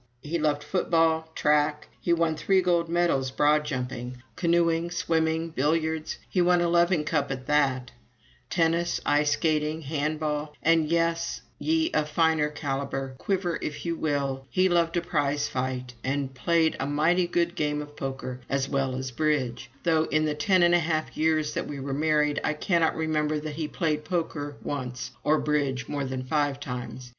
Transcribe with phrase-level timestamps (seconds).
[0.23, 6.41] He loved football, track, he won three gold medals broad jumping, canoeing, swimming, billiards, he
[6.41, 7.91] won a loving cup at that,
[8.49, 14.47] tennis, ice skating, hand ball; and yes, ye of finer calibre, quiver if you will
[14.49, 18.95] he loved a prize fight and played a mighty good game of poker, as well
[18.95, 22.53] as bridge though in the ten and a half years that we were married I
[22.53, 27.09] cannot remember that he played poker once or bridge more than five times.